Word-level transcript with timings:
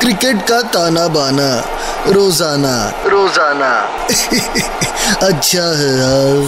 Cricket 0.00 0.36
का 0.48 0.60
ताना 0.74 1.06
बाना 1.14 1.48
रोज़ाना। 2.08 2.74
रोज़ाना। 3.06 3.70
अच्छा 5.26 5.64
है 5.78 5.90
यार। 5.98 6.38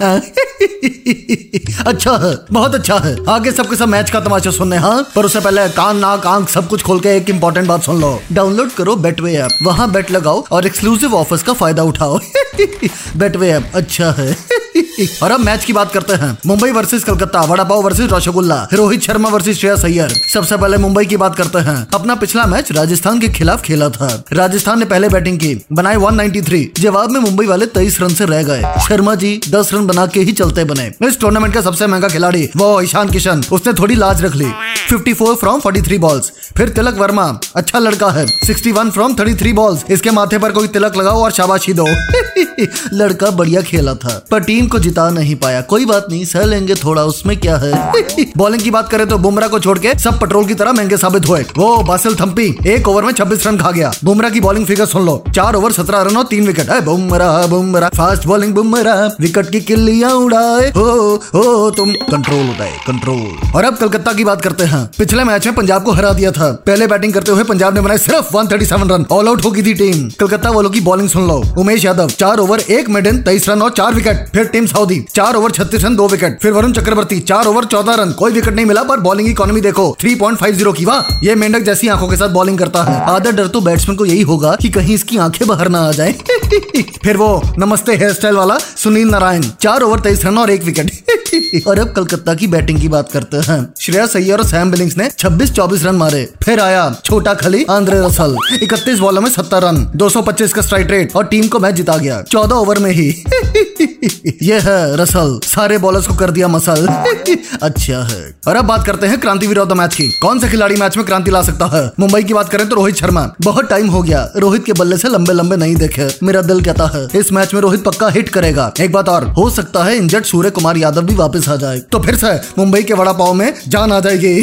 अच्छा 1.86 2.12
है 2.22 2.34
बहुत 2.52 2.74
अच्छा 2.74 2.96
है। 3.04 3.16
आगे 3.28 3.52
सबके 3.52 3.76
सब 3.76 3.88
मैच 3.88 4.10
का 4.10 4.20
तमाशा 4.20 4.50
सुनने 4.50 4.76
हाँ? 4.76 5.02
पर 5.16 5.24
उससे 5.24 5.40
पहले 5.40 5.68
कान 5.68 5.96
नाक 5.98 6.26
आँख 6.26 6.48
सब 6.48 6.68
कुछ 6.68 6.82
खोल 6.82 7.00
के 7.00 7.16
एक 7.16 7.30
इम्पोर्टेंट 7.30 7.66
बात 7.68 7.82
सुन 7.82 8.00
लो। 8.00 8.20
डाउनलोड 8.32 8.70
करो 8.72 8.96
बेटवे 9.06 9.34
ऐप 9.36 9.58
वहाँ 9.62 9.90
बेट 9.92 10.10
लगाओ 10.10 10.44
और 10.52 10.66
एक्सक्लूसिव 10.66 11.14
ऑफर्स 11.14 11.42
का 11.42 11.52
फ़ायदा 11.52 11.82
उठाओ। 11.82 12.18
बेटवे 13.16 13.50
ऐप 13.50 13.72
अच्छा 13.74 14.10
है। 14.18 14.36
और 15.22 15.30
अब 15.30 15.40
मैच 15.40 15.64
की 15.64 15.72
बात 15.72 15.92
करते 15.92 16.12
हैं। 16.12 16.38
Mumbai 16.46 16.70
versus 16.70 17.04
Calcutta 17.04 17.40
vada 17.40 17.64
pav 17.64 17.82
versus 17.82 18.10
rasgulla, 18.12 18.68
Rohit 18.72 19.02
Sharma 19.02 19.28
versus 19.28 19.60
Shreyas 19.60 19.84
Iyer. 19.84 20.08
सबसे 20.08 20.56
पहले 20.56 20.76
मुंबई 20.76 21.04
की 21.04 21.16
बात 21.16 21.36
करते 21.36 21.58
हैं। 21.58 21.86
अपना 21.94 22.14
पिछला 22.14 22.46
मैच 22.46 22.72
राजस्थान 22.72 23.20
के 23.20 23.28
खिलाफ 23.28 23.62
खेला 23.62 23.88
था। 23.88 24.24
राजस्थान 24.32 24.78
ने 24.78 24.84
पहले 24.84 25.08
बैटिंग 25.08 25.38
की 25.38 25.64
बनाए 25.72 25.96
193 25.96 26.70
जवाब 26.78 27.10
में 27.10 27.20
मुंबई 27.20 27.46
वाले 27.46 27.66
तेईस 27.66 28.00
रन 28.00 28.14
से 28.14 28.24
रह 28.24 28.42
गए। 28.42 28.62
शर्मा 28.88 29.14
जी 29.14 29.40
10 29.50 29.70
रन 29.74 29.86
बना 29.86 30.06
के 30.06 30.20
ही 30.20 30.32
चलते 30.32 30.64
बने। 30.64 30.92
इस 31.08 31.20
टूर्नामेंट 31.20 31.54
का 31.54 31.60
सबसे 31.60 31.86
महँगा 31.86 32.08
खिलाड़ी 32.08 32.48
वो 32.56 32.80
ईशान 32.80 33.08
किशन, 33.08 33.44
उसने 33.52 33.72
थोड़ी 33.72 33.94
लाज 33.94 34.22
रख 34.22 34.34
ली। 34.34 34.52
54 34.90 35.34
फ्रॉम 35.34 35.60
43 35.60 35.98
बॉल्स 35.98 36.32
फिर 36.56 36.68
तिलक 36.68 36.96
वर्मा 36.98 37.40
अच्छा 37.56 37.78
लड़का 37.78 38.08
है। 38.10 38.26
61 38.26 38.90
फ्रॉम 38.90 39.14
33 39.14 39.52
बॉल्स 39.52 39.84
इसके 39.90 40.10
माथे 40.10 40.38
पर 40.38 40.52
कोई 40.52 40.68
तिलक 40.68 40.96
लगाओ 40.96 41.22
और 41.22 41.30
शाबाशी 41.30 41.72
दो। 41.72 41.86
लड़का 42.92 43.30
बढ़िया 43.30 43.60
खेला 43.60 43.94
था, 43.94 44.24
पर 44.30 44.40
टीम 44.40 44.66
को 44.66 44.78
जिता 44.78 45.08
नहीं 45.10 45.36
पाया। 45.36 45.60
कोई 45.60 45.84
बात 45.84 46.06
नहीं, 46.10 46.24
सह 46.24 46.44
लेंगे 46.44 46.74
थोड़ा, 46.74 47.04
उसमें 47.04 47.40
क्या 47.40 47.56
है? 47.56 47.92
बॉलिंग 48.36 48.62
की 48.62 48.70
बात 48.70 48.88
करें 48.88 49.06
तो 49.08 49.18
बुमराह 49.18 49.48
को 49.48 49.58
छोड़ 49.58 49.78
के 49.78 49.94
सब 49.98 50.18
पेट्रोल 50.20 50.46
की 50.46 50.54
तरह 50.54 50.72
महँगे 50.72 50.96
साबित 50.96 51.28
हुए। 51.28 51.44
वो 51.58 51.76
बासिल 51.82 52.14
थम्पी 52.14 52.56
एक 52.66 52.88
ओवर 52.88 53.02
में 53.02 53.12
26 53.12 53.46
रन 53.46 53.58
खा 53.58 53.70
गया। 53.70 53.92
बुमराह 54.04 54.30
की 54.30 54.40
बॉलिंग 54.40 54.66
फिगर 54.66 54.86
सुन 54.86 55.06
लो। 55.06 55.24
चार 55.34 55.54
ओवर 55.54 55.72
17 55.72 56.02
रन 56.02 56.16
और 56.16 56.24
तीन 56.24 56.46
विकेट 56.46 56.70
है। 56.70 56.80
Bumrah 56.80 57.46
Bumrah 57.46 57.88
fast 57.88 58.26
bowling 58.26 58.54
Bumrah. 58.54 59.06
Wicket 59.22 59.50
की 59.50 59.60
किल्लियाँ 59.60 60.10
उड़ाए। 60.10 60.68
हो 60.70 61.14
हो, 61.34 61.70
तुम। 61.70 61.92
कंट्रोल 61.92 62.48
उड़ाए 62.50 62.72
कंट्रोल 62.86 63.52
और 63.54 63.64
अब 63.64 63.76
कलकत्ता 63.76 64.12
की 64.12 64.24
बात 64.24 64.42
करते 64.42 64.64
हैं। 64.64 64.79
पिछले 64.98 65.24
मैच 65.24 65.46
में 65.46 65.54
पंजाब 65.54 65.84
को 65.84 65.92
हरा 65.92 66.12
दिया 66.12 66.30
था। 66.30 66.50
पहले 66.66 66.86
बैटिंग 66.86 67.12
करते 67.12 67.32
हुए 67.32 67.44
पंजाब 67.44 67.74
ने 67.74 67.80
बनाए 67.80 67.98
सिर्फ़ 67.98 68.36
137 68.36 68.90
रन 68.90 69.06
ऑल 69.12 69.28
आउट 69.28 69.44
हो 69.44 69.50
गई 69.50 69.62
थी 69.62 69.74
टीम 69.74 70.08
कलकत्ता 70.20 70.50
वालों 70.50 70.70
की 70.70 70.80
बॉलिंग 70.80 71.08
सुन 71.08 71.28
लो। 71.28 71.42
उमेश 71.58 71.84
यादव, 71.84 72.08
चार 72.08 72.38
ओवर 72.38 72.60
एक 72.60 72.88
मेडन 72.88 73.18
तेईस 73.22 73.48
रन 73.48 73.62
और 73.62 73.70
चार 73.70 73.94
विकेट 73.94 74.26
फिर 74.32 74.44
टीम 74.44 74.66
साउदी 74.66 75.04
चार 75.14 75.34
ओवर 75.34 75.50
छत्तीस 75.50 75.84
रन 75.84 75.96
दो 75.96 76.08
विकेट 76.08 76.38
फिर 76.42 76.52
वरुण 76.52 76.72
चक्रवर्ती, 76.72 77.20
चार 77.20 77.46
ओवर 77.46 77.64
चौदह 77.64 77.94
रन 77.94 78.12
कोई 78.12 78.32
विकेट 78.32 78.54
नहीं 78.54 78.66
मिला, 78.66 78.82
पर 78.82 79.00
बॉलिंग 79.00 79.28
इकोनॉमी 79.28 79.60
देखो। 79.60 79.96
3.50 80.00 80.72
की 80.72 80.84
वाह। 80.84 81.26
ये 81.26 81.34
मेंढक 81.34 81.60
जैसी 81.60 81.88
आँखों 81.88 82.08
के 82.08 82.16
साथ 82.16 82.28
बॉलिंग 82.28 82.58
करता 82.58 82.82
है। 82.82 83.00
आधा 83.04 83.30
डर 83.30 83.46
तो 83.46 83.60
बैट्समैन 83.60 83.96
को 83.96 84.04
यही 84.04 84.22
होगा 84.22 84.56
कि 84.60 84.68
कहीं 84.68 84.94
इसकी 84.94 85.18
आँखें 85.18 85.48
बाहर 85.48 85.68
ना 85.68 85.88
आ 85.88 85.92
जाए। 85.92 86.12
फिर 87.04 87.16
वो, 87.16 87.42
नमस्ते 87.58 87.96
हेयर 87.96 88.12
स्टाइल 88.12 88.34
वाला, 88.34 88.58
सुनील 88.58 89.08
नारायण, 89.08 89.42
चार 89.60 89.82
ओवर 89.82 90.00
तेईस 90.00 90.24
रन 90.24 90.38
और 90.38 90.50
एक 90.50 90.64
विकेट 90.64 90.90
और 91.66 91.78
अब 91.78 91.92
कलकत्ता 91.92 92.34
की 92.34 92.46
बैटिंग 92.46 92.80
की 92.80 92.88
बात 92.88 93.12
करते 93.12 93.36
हैं। 93.36 93.72
श्रेयस 93.80 94.16
अय्यर 94.16 94.38
और 94.38 94.46
सैम 94.46 94.70
बिलिंग्स 94.70 94.96
ने 94.96 95.10
26-24 95.18 95.84
रन 95.84 95.94
मारे। 95.94 96.32
फिर 96.42 96.60
आया 96.60 96.96
छोटा 97.04 97.34
खली 97.34 97.64
आंद्रे 97.70 98.06
रसल। 98.06 98.36
31 98.62 98.98
बॉलों 98.98 99.22
में 99.22 99.30
70 99.30 99.58
रन 99.58 99.92
225 99.96 100.52
का 100.52 100.62
स्ट्राइक 100.62 100.90
रेट 100.90 101.16
और 101.16 101.24
टीम 101.24 101.48
को 101.48 101.58
मैच 101.58 101.74
जिता 101.74 101.96
गया। 101.96 102.22
14 102.22 102.54
ओवर 102.54 102.78
में 102.78 102.90
ही। 102.90 103.24
ये 104.42 104.58
है 104.58 104.96
रसल। 104.96 105.40
सारे 105.44 105.78
बॉलर्स 105.78 106.06
को 106.06 106.14
कर 106.14 106.30
दिया 106.30 106.48
मसल। 106.48 106.86
अच्छा 107.62 108.02
है। 108.04 108.38
और 108.46 108.56
अब 108.56 108.64
बात 108.64 108.86
करते 108.86 109.06
हैं 109.06 109.20
क्रांतिवीर 109.20 109.58
ऑफ़ 109.58 109.68
द 109.68 109.72
मैच 109.72 109.94
की। 109.94 110.08
कौन 110.08 110.40
सा 110.40 110.48
खिलाड़ी 110.48 110.76
मैच 110.76 110.96
में 110.96 111.06
क्रांति 111.06 111.30
ला 111.30 111.42
सकता 111.42 111.66
है? 111.66 111.92
मुंबई 112.00 112.22
की 112.22 112.34
बात 112.34 112.48
करें 112.48 112.68
तो 112.68 112.76
रोहित 112.76 112.96
शर्मा। 112.96 113.34
बहुत 113.42 113.68
टाइम 113.70 113.88
हो 113.88 114.02
गया। 114.02 114.28
रोहित 114.36 114.64
के 114.64 114.72
बल्ले 114.72 114.96
से 114.96 115.08
लंबे 115.08 115.32
लंबे 115.32 115.56
नहीं 115.56 115.76
देखे। 115.76 116.08
मेरा 116.22 116.42
दिल 116.42 116.60
कहता 116.64 116.86
है, 116.86 117.20
इस 117.20 117.32
मैच 117.32 117.54
में 117.54 117.60
रोहित 117.60 117.84
पक्का 117.84 118.08
हिट 118.08 118.28
करेगा। 118.28 118.72
एक 118.80 118.92
बात 118.92 119.08
और, 119.08 119.28
हो 119.28 119.50
सकता 119.50 119.84
है 119.84 119.96
इंजर्ड 119.96 120.24
सूर्य 120.24 120.50
कुमार 120.50 120.76
यादव 120.76 121.02
भी 121.02 121.14
वापस 121.20 121.48
आ 121.48 121.56
जाए। 121.56 121.78
तो 121.92 121.98
फिर 121.98 122.16
से 122.16 122.32
मुंबई 122.58 122.82
के 122.82 122.94
वड़ा 122.94 123.12
पाव 123.12 123.32
में 123.34 123.52
जान 123.68 123.92
आ 123.92 124.00
जाएगी। 124.00 124.34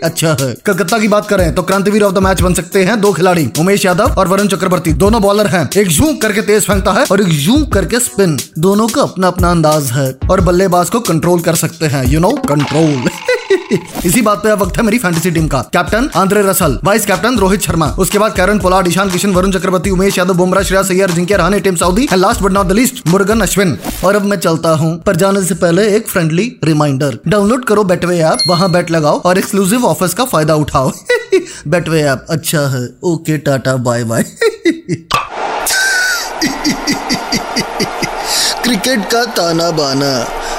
अच्छा 0.04 0.36
है। 0.40 0.54
कलकत्ता 0.66 0.98
की 0.98 1.08
बात 1.08 1.28
करें 1.28 1.54
तो 1.54 1.62
क्रांतिवीर 1.62 2.02
ऑफ़ 2.02 2.14
द 2.14 2.18
मैच 2.18 2.42
बन 2.42 2.54
सकते 2.54 2.84
हैं 2.84 3.00
दो 3.00 3.12
खिलाड़ी, 3.12 3.48
उमेश 3.60 3.84
यादव 3.84 4.14
और 4.18 4.28
वरुण 4.28 4.48
चक्रवर्ती। 4.48 4.92
दोनों 4.94 5.22
बॉलर 5.22 5.46
हैं। 5.46 5.68
एक 5.76 5.88
जू 5.88 6.12
करके 6.22 6.42
तेज 6.42 6.66
फेंकता 6.66 6.92
है 6.92 7.04
और 7.12 7.20
एक 7.20 7.28
जू 7.38 7.64
करके 7.64 8.00
स्पिन 8.00 8.38
दोनों 8.58 8.88
का 8.88 9.02
अपना 9.02 9.26
अपना 9.26 9.50
अंदाज 9.50 9.90
है 9.92 10.14
और 10.30 10.40
बल्लेबाज 10.40 10.90
को 10.90 11.00
कंट्रोल 11.02 11.40
कर 11.40 11.54
सकते 11.54 11.86
हैं 11.86 12.04
यू 12.06 12.20
नो 12.20 12.32
कंट्रोल 12.48 13.35
इसी 14.06 14.22
बात 14.22 14.42
पे 14.42 14.50
अब 14.50 14.62
वक्त 14.62 14.76
है 14.76 14.82
मेरी 14.82 14.98
फैंटेसी 14.98 15.30
टीम 15.30 15.46
का। 15.48 15.60
Captain 15.72 16.08
Andre 16.16 16.42
Russell 16.42 16.78
vice 16.84 17.06
captain 17.06 17.36
Rohit 17.38 17.60
Sharma. 17.60 17.86
उसके 17.98 18.18
बाद 18.18 18.34
कैरन 18.36 18.58
पोलार्ड 18.58 18.88
ईशान 18.88 19.10
किशन, 19.10 19.32
वरुण 19.32 19.52
चक्रवर्ती, 19.52 19.90
उमेश 19.90 20.18
यादव, 20.18 20.34
बुमराह 20.34 20.64
श्रेयस 20.64 20.90
अय्यर 20.90 21.10
जिनके 21.10 21.36
Rahane 21.36 21.60
team 21.60 21.76
Southee 21.76 22.04
and 22.04 22.20
last 22.20 22.42
but 22.42 22.52
not 22.52 22.66
the 22.66 22.72
list 22.72 23.06
Murugan 23.08 23.40
Ashwin. 23.40 23.76
और 24.04 24.16
अब 24.16 24.24
मैं 24.24 24.36
चलता 24.38 24.70
हूँ 24.76 24.96
पर 25.02 25.16
जाने 25.16 25.42
से 25.44 25.54
पहले 25.56 25.86
एक 25.96 26.08
फ्रेंडली 26.08 26.44
रिमाइंडर 26.64 27.18
डाउनलोड 27.28 27.64
करो 27.64 27.84
बेटवे 27.84 28.18
ऐप 28.22 28.38
वहाँ 28.48 28.70
बैट 28.72 28.90
लगाओ 28.90 29.20
और 29.20 29.38
एक्सक्लूसिव 29.38 29.84
ऑफर्स 29.86 30.14
का 30.14 30.24
फ़ायदा 30.24 30.54
उठाओ। 30.54 30.92
बेटवे 31.68 32.02
ऐप 32.02 32.26
अच्छा 32.30 32.66
है। 32.68 32.88
Okay 33.04 33.38
tata 33.38 33.76
bye 33.86 34.04
bye 34.04 34.24
cricket 38.62 39.04
का 39.10 39.24
ताना 39.36 39.70
बाना 39.70 40.12